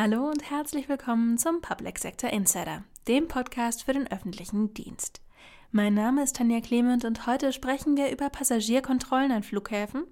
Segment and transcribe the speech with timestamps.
[0.00, 5.20] Hallo und herzlich willkommen zum Public Sector Insider, dem Podcast für den öffentlichen Dienst.
[5.72, 10.04] Mein Name ist Tanja Clement und heute sprechen wir über Passagierkontrollen an Flughäfen,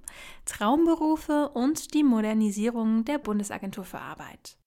[0.44, 4.58] Traumberufe und die Modernisierung der Bundesagentur für Arbeit.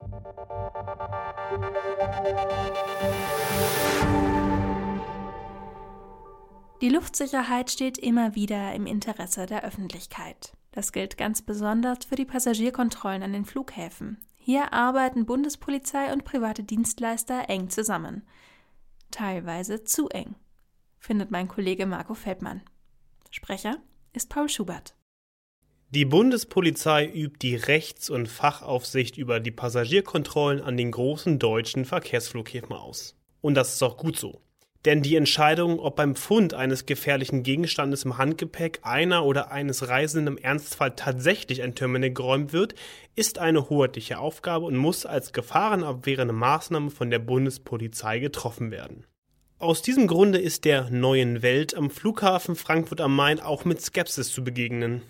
[6.80, 10.54] Die Luftsicherheit steht immer wieder im Interesse der Öffentlichkeit.
[10.72, 16.64] Das gilt ganz besonders für die Passagierkontrollen an den Flughäfen, hier arbeiten Bundespolizei und private
[16.64, 18.26] Dienstleister eng zusammen.
[19.12, 20.36] Teilweise zu eng,
[20.98, 22.62] findet mein Kollege Marco Feldmann.
[23.30, 23.78] Sprecher
[24.14, 24.96] ist Paul Schubert.
[25.92, 32.74] Die Bundespolizei übt die Rechts- und Fachaufsicht über die Passagierkontrollen an den großen deutschen Verkehrsflughäfen
[32.74, 33.16] aus.
[33.42, 34.42] Und das ist auch gut so.
[34.86, 40.38] Denn die Entscheidung, ob beim Fund eines gefährlichen Gegenstandes im Handgepäck einer oder eines Reisenden
[40.38, 42.76] im Ernstfall tatsächlich ein Terminal geräumt wird,
[43.16, 49.06] ist eine hoheitliche Aufgabe und muss als gefahrenabwehrende Maßnahme von der Bundespolizei getroffen werden.
[49.58, 54.32] Aus diesem Grunde ist der neuen Welt am Flughafen Frankfurt am Main auch mit Skepsis
[54.32, 55.02] zu begegnen.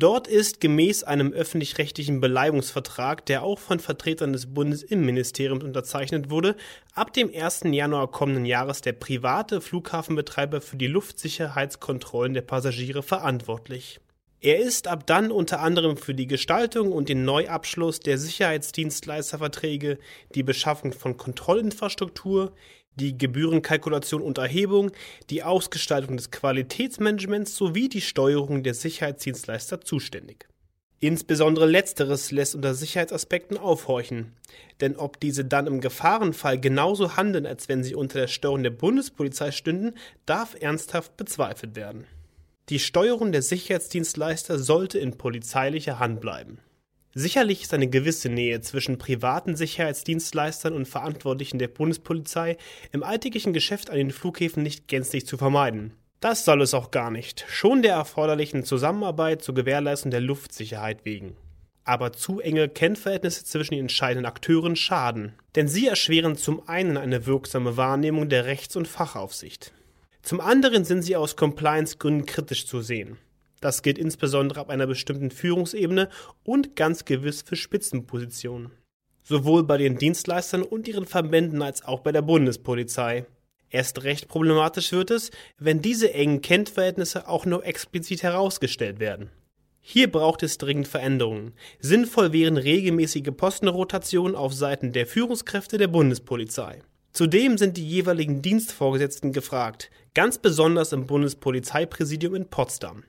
[0.00, 6.56] Dort ist gemäß einem öffentlich-rechtlichen Beleihungsvertrag, der auch von Vertretern des Bundesinnenministeriums unterzeichnet wurde,
[6.94, 7.64] ab dem 1.
[7.66, 14.00] Januar kommenden Jahres der private Flughafenbetreiber für die Luftsicherheitskontrollen der Passagiere verantwortlich.
[14.40, 19.98] Er ist ab dann unter anderem für die Gestaltung und den Neuabschluss der Sicherheitsdienstleisterverträge,
[20.34, 22.54] die Beschaffung von Kontrollinfrastruktur,
[22.96, 24.90] die Gebührenkalkulation und Erhebung,
[25.30, 30.46] die Ausgestaltung des Qualitätsmanagements sowie die Steuerung der Sicherheitsdienstleister zuständig.
[31.02, 34.32] Insbesondere letzteres lässt unter Sicherheitsaspekten aufhorchen.
[34.82, 38.70] Denn ob diese dann im Gefahrenfall genauso handeln, als wenn sie unter der Steuerung der
[38.70, 39.94] Bundespolizei stünden,
[40.26, 42.06] darf ernsthaft bezweifelt werden.
[42.68, 46.58] Die Steuerung der Sicherheitsdienstleister sollte in polizeilicher Hand bleiben.
[47.12, 52.56] Sicherlich ist eine gewisse Nähe zwischen privaten Sicherheitsdienstleistern und Verantwortlichen der Bundespolizei
[52.92, 55.92] im alltäglichen Geschäft an den Flughäfen nicht gänzlich zu vermeiden.
[56.20, 61.36] Das soll es auch gar nicht, schon der erforderlichen Zusammenarbeit zur Gewährleistung der Luftsicherheit wegen.
[61.82, 67.26] Aber zu enge Kennverhältnisse zwischen den entscheidenden Akteuren schaden, denn sie erschweren zum einen eine
[67.26, 69.72] wirksame Wahrnehmung der Rechts- und Fachaufsicht.
[70.22, 73.16] Zum anderen sind sie aus Compliance-Gründen kritisch zu sehen.
[73.60, 76.08] Das gilt insbesondere ab einer bestimmten Führungsebene
[76.42, 78.72] und ganz gewiss für Spitzenpositionen.
[79.22, 83.26] Sowohl bei den Dienstleistern und ihren Verbänden als auch bei der Bundespolizei.
[83.68, 89.30] Erst recht problematisch wird es, wenn diese engen Kennverhältnisse auch nur explizit herausgestellt werden.
[89.80, 91.52] Hier braucht es dringend Veränderungen.
[91.78, 96.82] Sinnvoll wären regelmäßige Postenrotationen auf Seiten der Führungskräfte der Bundespolizei.
[97.12, 103.04] Zudem sind die jeweiligen Dienstvorgesetzten gefragt, ganz besonders im Bundespolizeipräsidium in Potsdam.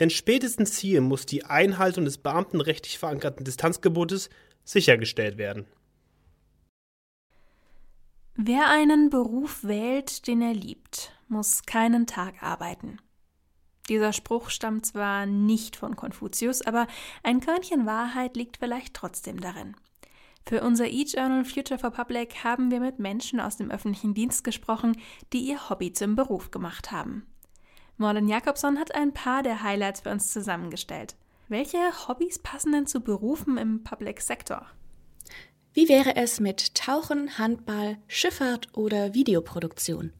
[0.00, 4.30] Denn spätestens hier muss die Einhaltung des beamtenrechtlich verankerten Distanzgebotes
[4.64, 5.66] sichergestellt werden.
[8.34, 12.98] Wer einen Beruf wählt, den er liebt, muss keinen Tag arbeiten.
[13.90, 16.86] Dieser Spruch stammt zwar nicht von Konfuzius, aber
[17.22, 19.76] ein Körnchen Wahrheit liegt vielleicht trotzdem darin.
[20.46, 24.96] Für unser E-Journal Future for Public haben wir mit Menschen aus dem öffentlichen Dienst gesprochen,
[25.34, 27.26] die ihr Hobby zum Beruf gemacht haben.
[28.00, 31.16] Morten Jakobson hat ein paar der Highlights für uns zusammengestellt.
[31.48, 31.76] Welche
[32.08, 34.66] Hobbys passen denn zu Berufen im Public Sector?
[35.74, 40.14] Wie wäre es mit Tauchen, Handball, Schifffahrt oder Videoproduktion?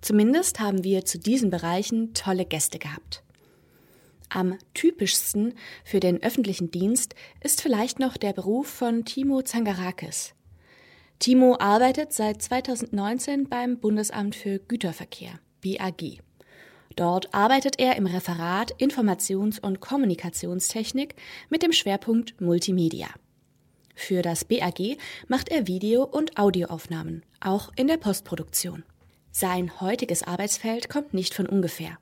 [0.00, 3.22] Zumindest haben wir zu diesen Bereichen tolle Gäste gehabt.
[4.30, 5.52] Am typischsten
[5.84, 10.34] für den öffentlichen Dienst ist vielleicht noch der Beruf von Timo Zangarakis.
[11.18, 16.22] Timo arbeitet seit 2019 beim Bundesamt für Güterverkehr, BAG.
[16.96, 21.14] Dort arbeitet er im Referat Informations- und Kommunikationstechnik
[21.50, 23.08] mit dem Schwerpunkt Multimedia.
[23.94, 24.96] Für das BAG
[25.28, 28.82] macht er Video- und Audioaufnahmen, auch in der Postproduktion.
[29.30, 31.98] Sein heutiges Arbeitsfeld kommt nicht von ungefähr.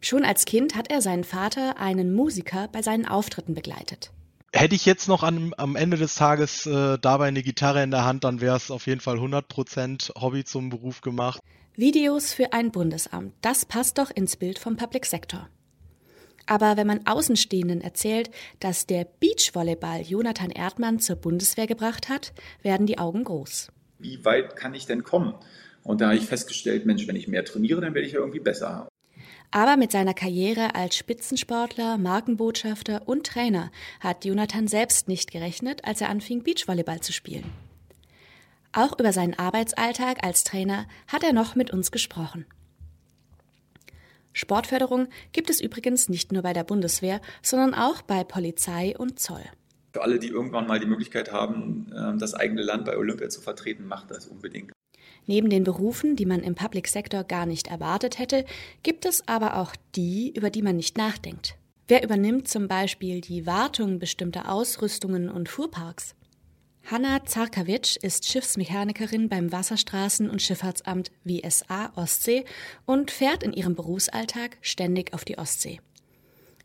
[0.00, 4.10] Schon als Kind hat er seinen Vater, einen Musiker, bei seinen Auftritten begleitet.
[4.52, 8.04] Hätte ich jetzt noch an, am Ende des Tages äh, dabei eine Gitarre in der
[8.04, 11.40] Hand, dann wäre es auf jeden Fall 100% Hobby zum Beruf gemacht.
[11.76, 15.48] Videos für ein Bundesamt, das passt doch ins Bild vom Public Sector.
[16.46, 18.30] Aber wenn man Außenstehenden erzählt,
[18.60, 22.32] dass der Beachvolleyball Jonathan Erdmann zur Bundeswehr gebracht hat,
[22.62, 23.72] werden die Augen groß.
[23.98, 25.34] Wie weit kann ich denn kommen?
[25.82, 28.38] Und da habe ich festgestellt, Mensch, wenn ich mehr trainiere, dann werde ich ja irgendwie
[28.38, 28.86] besser.
[29.50, 36.00] Aber mit seiner Karriere als Spitzensportler, Markenbotschafter und Trainer hat Jonathan selbst nicht gerechnet, als
[36.00, 37.50] er anfing, Beachvolleyball zu spielen.
[38.74, 42.44] Auch über seinen Arbeitsalltag als Trainer hat er noch mit uns gesprochen.
[44.32, 49.44] Sportförderung gibt es übrigens nicht nur bei der Bundeswehr, sondern auch bei Polizei und Zoll.
[49.92, 53.40] Für alle, die irgendwann mal die Möglichkeit haben, ähm, das eigene Land bei Olympia zu
[53.40, 54.72] vertreten, macht das unbedingt.
[55.26, 58.44] Neben den Berufen, die man im Public Sector gar nicht erwartet hätte,
[58.82, 61.56] gibt es aber auch die, über die man nicht nachdenkt.
[61.86, 66.16] Wer übernimmt zum Beispiel die Wartung bestimmter Ausrüstungen und Fuhrparks?
[66.90, 72.44] Hanna Zarkawitsch ist Schiffsmechanikerin beim Wasserstraßen- und Schifffahrtsamt WSA Ostsee
[72.84, 75.80] und fährt in ihrem Berufsalltag ständig auf die Ostsee.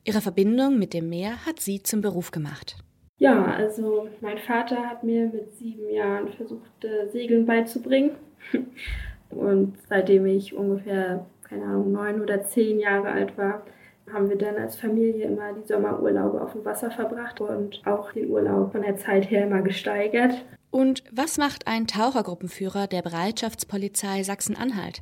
[0.04, 2.76] Ihre Verbindung mit dem Meer hat sie zum Beruf gemacht.
[3.18, 8.12] Ja, also mein Vater hat mir mit sieben Jahren versucht, äh, Segeln beizubringen.
[9.30, 13.66] Und seitdem ich ungefähr, keine Ahnung, neun oder zehn Jahre alt war,
[14.14, 18.30] haben wir dann als Familie immer die Sommerurlaube auf dem Wasser verbracht und auch den
[18.30, 20.34] Urlaub von der Zeit her immer gesteigert.
[20.72, 25.02] Und was macht ein Tauchergruppenführer der Bereitschaftspolizei Sachsen-Anhalt?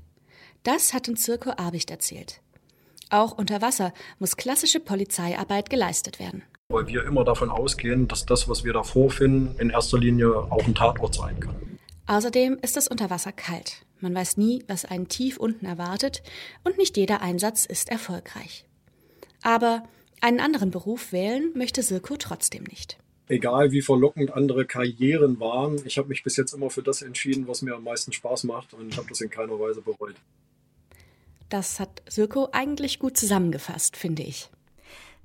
[0.64, 2.42] Das hat uns Zirko Abicht erzählt.
[3.10, 6.44] Auch unter Wasser muss klassische Polizeiarbeit geleistet werden.
[6.70, 10.66] Weil wir immer davon ausgehen, dass das, was wir da vorfinden, in erster Linie auch
[10.66, 11.56] ein Tatort sein kann.
[12.08, 13.86] Außerdem ist es unter Wasser kalt.
[14.00, 16.22] Man weiß nie, was einen tief unten erwartet
[16.64, 18.67] und nicht jeder Einsatz ist erfolgreich.
[19.48, 19.84] Aber
[20.20, 22.98] einen anderen Beruf wählen möchte Silko trotzdem nicht.
[23.30, 27.48] Egal wie verlockend andere Karrieren waren, ich habe mich bis jetzt immer für das entschieden,
[27.48, 30.16] was mir am meisten Spaß macht und ich habe das in keiner Weise bereut.
[31.48, 34.50] Das hat Silko eigentlich gut zusammengefasst, finde ich.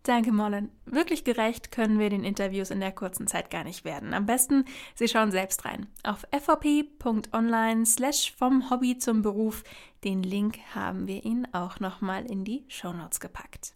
[0.05, 0.71] Danke, Mollen.
[0.87, 4.15] Wirklich gerecht können wir den Interviews in der kurzen Zeit gar nicht werden.
[4.15, 5.89] Am besten, Sie schauen selbst rein.
[6.05, 9.65] Auf fvp.online slash vom Hobby zum Beruf.
[10.05, 13.75] Den Link haben wir Ihnen auch nochmal in die Shownotes gepackt.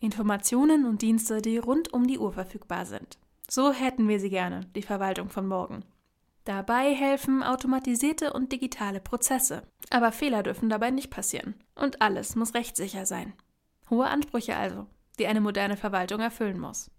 [0.00, 3.18] Informationen und Dienste, die rund um die Uhr verfügbar sind.
[3.50, 5.84] So hätten wir sie gerne, die Verwaltung von morgen.
[6.44, 9.62] Dabei helfen automatisierte und digitale Prozesse.
[9.90, 11.54] Aber Fehler dürfen dabei nicht passieren.
[11.74, 13.34] Und alles muss rechtssicher sein.
[13.90, 14.86] Hohe Ansprüche also,
[15.18, 16.90] die eine moderne Verwaltung erfüllen muss.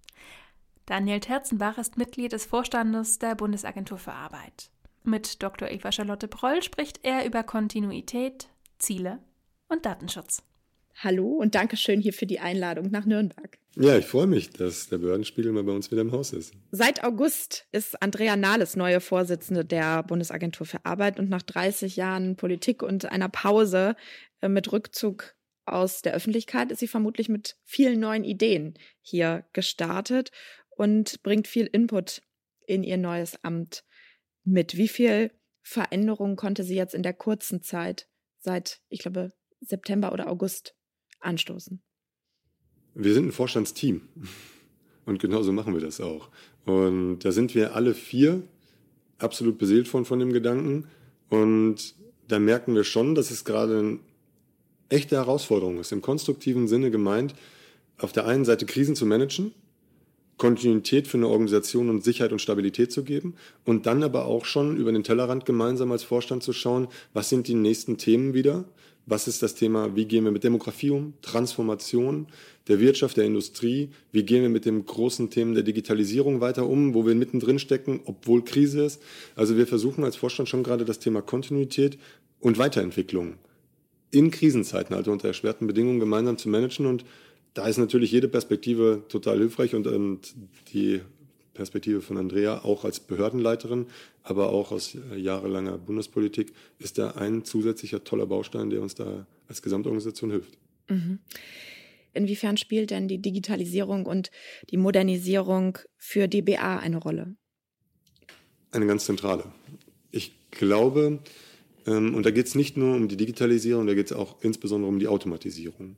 [0.85, 4.71] Daniel Terzenbach ist Mitglied des Vorstandes der Bundesagentur für Arbeit.
[5.03, 5.69] Mit Dr.
[5.69, 8.49] Eva Charlotte Proll spricht er über Kontinuität,
[8.79, 9.19] Ziele
[9.67, 10.43] und Datenschutz.
[11.01, 13.57] Hallo und danke schön hier für die Einladung nach Nürnberg.
[13.77, 16.53] Ja, ich freue mich, dass der Behördenspiegel mal bei uns wieder im Haus ist.
[16.71, 22.35] Seit August ist Andrea Nahles neue Vorsitzende der Bundesagentur für Arbeit und nach 30 Jahren
[22.35, 23.95] Politik und einer Pause
[24.41, 30.31] äh, mit Rückzug aus der Öffentlichkeit ist sie vermutlich mit vielen neuen Ideen hier gestartet
[30.69, 32.23] und bringt viel Input
[32.67, 33.85] in ihr neues Amt
[34.43, 34.75] mit.
[34.75, 35.31] Wie viel
[35.61, 38.09] Veränderung konnte sie jetzt in der kurzen Zeit
[38.39, 39.31] seit, ich glaube,
[39.61, 40.75] September oder August
[41.19, 41.81] anstoßen?
[42.95, 44.01] Wir sind ein Vorstandsteam
[45.05, 46.29] und genauso machen wir das auch.
[46.65, 48.43] Und da sind wir alle vier
[49.17, 50.87] absolut beseelt von, von dem Gedanken.
[51.29, 51.95] Und
[52.27, 53.99] da merken wir schon, dass es gerade eine
[54.89, 57.35] echte Herausforderung ist, im konstruktiven Sinne gemeint,
[57.97, 59.53] auf der einen Seite Krisen zu managen,
[60.37, 64.77] Kontinuität für eine Organisation und Sicherheit und Stabilität zu geben und dann aber auch schon
[64.77, 68.65] über den Tellerrand gemeinsam als Vorstand zu schauen, was sind die nächsten Themen wieder,
[69.09, 72.27] was ist das Thema, wie gehen wir mit Demografie um, Transformation
[72.67, 76.93] der Wirtschaft, der Industrie, wie gehen wir mit dem großen Themen der Digitalisierung weiter um,
[76.93, 79.01] wo wir mittendrin stecken, obwohl Krise ist.
[79.35, 81.97] Also wir versuchen als Vorstand schon gerade das Thema Kontinuität
[82.39, 83.35] und Weiterentwicklung
[84.11, 86.85] in Krisenzeiten, also unter erschwerten Bedingungen gemeinsam zu managen.
[86.85, 87.03] Und
[87.55, 90.35] da ist natürlich jede Perspektive total hilfreich und, und
[90.73, 91.01] die
[91.59, 93.87] Perspektive von Andrea, auch als Behördenleiterin,
[94.23, 99.61] aber auch aus jahrelanger Bundespolitik, ist da ein zusätzlicher toller Baustein, der uns da als
[99.61, 100.57] Gesamtorganisation hilft.
[100.87, 101.19] Mhm.
[102.13, 104.31] Inwiefern spielt denn die Digitalisierung und
[104.71, 107.35] die Modernisierung für DBA eine Rolle?
[108.71, 109.43] Eine ganz zentrale.
[110.11, 111.19] Ich glaube,
[111.85, 114.87] ähm, und da geht es nicht nur um die Digitalisierung, da geht es auch insbesondere
[114.87, 115.97] um die Automatisierung.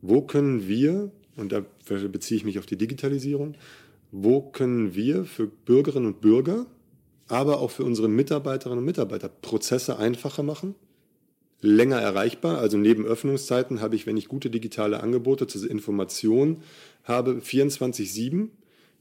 [0.00, 3.56] Wo können wir, und da beziehe ich mich auf die Digitalisierung,
[4.10, 6.66] wo können wir für Bürgerinnen und Bürger,
[7.28, 10.74] aber auch für unsere Mitarbeiterinnen und Mitarbeiter Prozesse einfacher machen,
[11.60, 12.58] länger erreichbar.
[12.58, 16.62] Also neben Öffnungszeiten habe ich, wenn ich gute digitale Angebote zur Information
[17.04, 18.48] habe, 24-7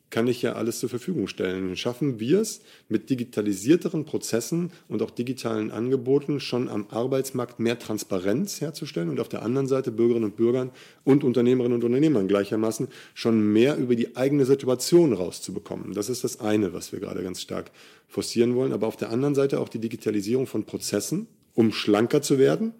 [0.09, 1.75] kann ich ja alles zur Verfügung stellen.
[1.75, 8.61] Schaffen wir es mit digitalisierteren Prozessen und auch digitalen Angeboten schon am Arbeitsmarkt mehr Transparenz
[8.61, 10.71] herzustellen und auf der anderen Seite Bürgerinnen und Bürgern
[11.03, 15.93] und Unternehmerinnen und Unternehmern gleichermaßen schon mehr über die eigene Situation rauszubekommen.
[15.93, 17.71] Das ist das eine, was wir gerade ganz stark
[18.07, 18.73] forcieren wollen.
[18.73, 22.73] Aber auf der anderen Seite auch die Digitalisierung von Prozessen, um schlanker zu werden.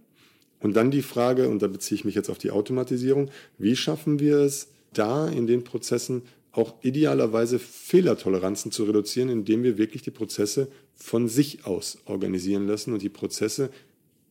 [0.62, 4.20] Und dann die Frage, und da beziehe ich mich jetzt auf die Automatisierung, wie schaffen
[4.20, 6.24] wir es, da in den Prozessen
[6.58, 12.94] auch idealerweise Fehlertoleranzen zu reduzieren, indem wir wirklich die Prozesse von sich aus organisieren lassen
[12.94, 13.70] und die Prozesse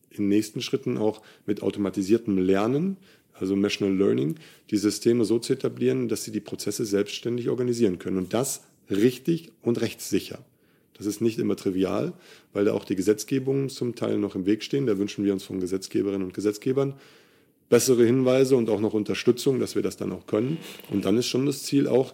[0.09, 2.97] in nächsten Schritten auch mit automatisiertem Lernen
[3.39, 4.35] also Machine Learning,
[4.71, 8.17] die Systeme so zu etablieren, dass sie die Prozesse selbstständig organisieren können.
[8.17, 10.39] Und das richtig und rechtssicher.
[10.97, 12.13] Das ist nicht immer trivial,
[12.53, 14.85] weil da auch die Gesetzgebungen zum Teil noch im Weg stehen.
[14.85, 16.93] Da wünschen wir uns von Gesetzgeberinnen und Gesetzgebern
[17.69, 20.57] bessere Hinweise und auch noch Unterstützung, dass wir das dann auch können.
[20.91, 22.13] Und dann ist schon das Ziel auch,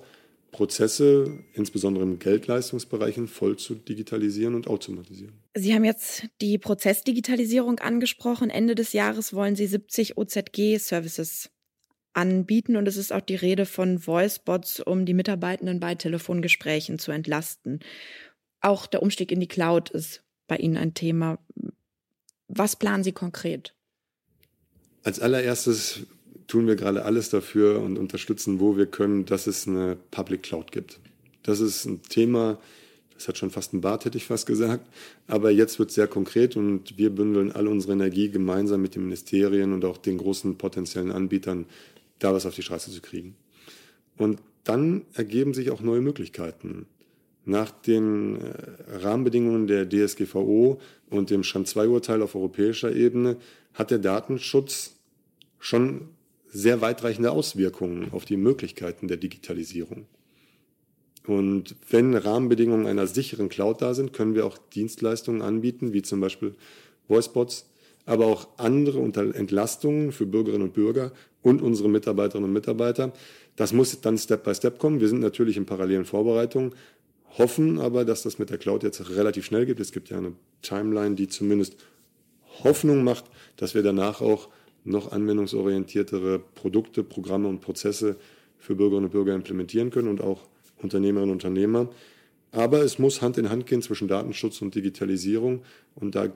[0.52, 5.34] Prozesse, insbesondere im Geldleistungsbereichen, voll zu digitalisieren und automatisieren.
[5.56, 8.50] Sie haben jetzt die Prozessdigitalisierung angesprochen.
[8.50, 11.50] Ende des Jahres wollen Sie 70 OZG-Services
[12.14, 17.12] anbieten und es ist auch die Rede von Voicebots, um die Mitarbeitenden bei Telefongesprächen zu
[17.12, 17.80] entlasten.
[18.60, 21.40] Auch der Umstieg in die Cloud ist bei Ihnen ein Thema.
[22.50, 23.74] Was planen Sie konkret?
[25.04, 26.02] Als allererstes
[26.48, 30.72] tun wir gerade alles dafür und unterstützen, wo wir können, dass es eine Public Cloud
[30.72, 31.00] gibt.
[31.44, 32.60] Das ist ein Thema,
[33.16, 34.88] das hat schon fast ein Bart, hätte ich fast gesagt.
[35.28, 39.04] Aber jetzt wird es sehr konkret und wir bündeln all unsere Energie gemeinsam mit den
[39.04, 41.66] Ministerien und auch den großen potenziellen Anbietern,
[42.20, 43.36] da was auf die Straße zu kriegen.
[44.18, 46.86] Und dann ergeben sich auch neue Möglichkeiten.
[47.46, 50.80] Nach den äh, Rahmenbedingungen der DSGVO
[51.10, 53.38] und dem Schand 2 Urteil auf europäischer Ebene
[53.74, 54.96] hat der Datenschutz
[55.60, 56.10] schon
[56.48, 60.06] sehr weitreichende Auswirkungen auf die Möglichkeiten der Digitalisierung.
[61.28, 66.20] Und wenn Rahmenbedingungen einer sicheren Cloud da sind, können wir auch Dienstleistungen anbieten, wie zum
[66.20, 66.56] Beispiel
[67.08, 67.70] Voicebots,
[68.06, 71.12] aber auch andere Entlastungen für Bürgerinnen und Bürger
[71.44, 73.14] und unsere Mitarbeiterinnen und Mitarbeiter.
[73.56, 75.00] Das muss dann Step by Step kommen.
[75.00, 76.74] Wir sind natürlich in parallelen Vorbereitungen,
[77.38, 79.80] hoffen aber, dass das mit der Cloud jetzt relativ schnell geht.
[79.80, 81.76] Es gibt ja eine Timeline, die zumindest
[82.64, 83.26] Hoffnung macht,
[83.58, 84.50] dass wir danach auch
[84.84, 88.18] noch anwendungsorientiertere Produkte, Programme und Prozesse
[88.58, 90.42] für Bürgerinnen und Bürger implementieren können und auch
[90.82, 91.90] Unternehmerinnen und Unternehmer.
[92.52, 95.62] Aber es muss Hand in Hand gehen zwischen Datenschutz und Digitalisierung
[95.96, 96.32] und da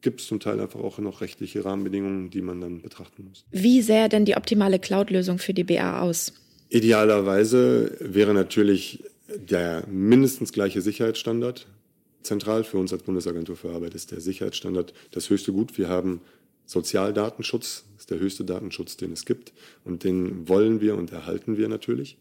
[0.00, 3.44] gibt es zum Teil einfach auch noch rechtliche Rahmenbedingungen, die man dann betrachten muss.
[3.52, 6.32] Wie sähe denn die optimale Cloud-Lösung für die BA aus?
[6.70, 9.04] Idealerweise wäre natürlich
[9.36, 11.66] der mindestens gleiche Sicherheitsstandard
[12.22, 12.64] zentral.
[12.64, 15.76] Für uns als Bundesagentur für Arbeit ist der Sicherheitsstandard das höchste Gut.
[15.78, 16.20] Wir haben
[16.66, 19.52] Sozialdatenschutz ist der höchste Datenschutz, den es gibt.
[19.84, 22.16] Und den wollen wir und erhalten wir natürlich.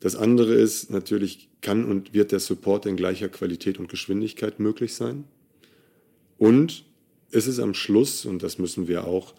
[0.00, 4.94] Das andere ist, natürlich kann und wird der Support in gleicher Qualität und Geschwindigkeit möglich
[4.94, 5.24] sein.
[6.38, 6.84] Und
[7.30, 9.34] ist es am Schluss, und das müssen wir auch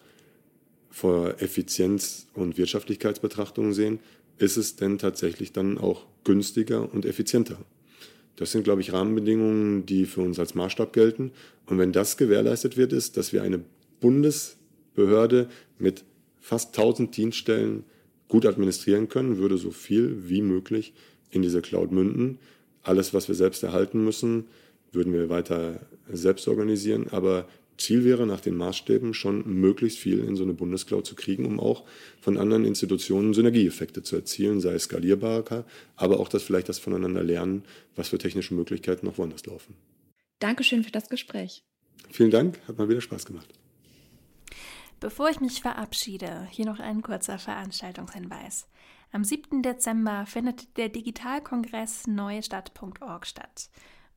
[0.90, 4.00] vor Effizienz- und Wirtschaftlichkeitsbetrachtungen sehen,
[4.38, 7.58] ist es denn tatsächlich dann auch günstiger und effizienter?
[8.36, 11.32] Das sind, glaube ich, Rahmenbedingungen, die für uns als Maßstab gelten.
[11.64, 13.62] Und wenn das gewährleistet wird, ist, dass wir eine
[14.00, 16.04] Bundesbehörde mit
[16.38, 17.84] fast 1000 Dienststellen
[18.28, 20.92] gut administrieren können, würde so viel wie möglich
[21.30, 22.38] in diese Cloud münden.
[22.82, 24.44] Alles, was wir selbst erhalten müssen,
[24.92, 27.08] würden wir weiter selbst organisieren.
[27.10, 31.46] Aber Ziel wäre, nach den Maßstäben schon möglichst viel in so eine Bundescloud zu kriegen,
[31.46, 31.84] um auch
[32.20, 35.64] von anderen Institutionen Synergieeffekte zu erzielen, sei es skalierbarer,
[35.96, 37.64] aber auch das vielleicht das voneinander lernen,
[37.94, 39.74] was für technische Möglichkeiten noch woanders laufen.
[40.38, 41.64] Dankeschön für das Gespräch.
[42.10, 43.48] Vielen Dank, hat mal wieder Spaß gemacht.
[45.00, 48.66] Bevor ich mich verabschiede, hier noch ein kurzer Veranstaltungshinweis.
[49.12, 49.62] Am 7.
[49.62, 53.68] Dezember findet der Digitalkongress neuestadt.org statt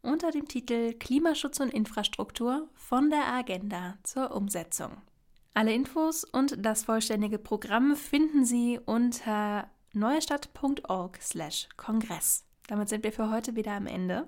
[0.02, 5.02] unter dem Titel Klimaschutz und Infrastruktur von der Agenda zur Umsetzung.
[5.54, 12.46] Alle Infos und das vollständige Programm finden Sie unter neuestadt.org/kongress.
[12.68, 14.28] Damit sind wir für heute wieder am Ende.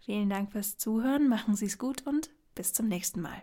[0.00, 3.42] Vielen Dank fürs Zuhören, machen Sie es gut und bis zum nächsten Mal.